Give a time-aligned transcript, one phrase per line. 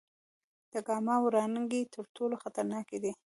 [0.71, 3.11] د ګاما وړانګې تر ټولو خطرناکې دي.